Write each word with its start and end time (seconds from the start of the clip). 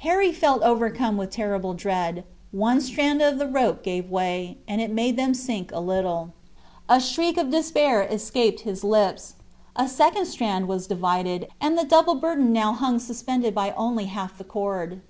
Harry 0.00 0.32
felt 0.34 0.60
overcome 0.62 1.16
with 1.16 1.30
terrible 1.30 1.72
dread. 1.72 2.24
One 2.50 2.78
strand 2.82 3.22
of 3.22 3.38
the 3.38 3.46
rope 3.46 3.82
gave 3.82 4.10
way, 4.10 4.58
and 4.68 4.82
it 4.82 4.90
made 4.92 5.16
them 5.16 5.32
sink 5.32 5.72
a 5.72 5.80
little. 5.80 6.34
A 6.90 7.00
shriek 7.00 7.38
of 7.38 7.48
despair 7.48 8.02
escaped 8.02 8.64
his 8.68 8.84
lips. 8.84 9.36
A 9.74 9.88
second 9.88 10.26
strand 10.26 10.68
was 10.68 10.86
divided, 10.86 11.48
and 11.58 11.78
the 11.78 11.86
double 11.86 12.16
burden 12.16 12.52
now 12.52 12.74
hung 12.74 12.98
suspended 12.98 13.54
by 13.54 13.70
only 13.72 14.04
half 14.04 14.36
the 14.36 14.44
cord. 14.44 15.00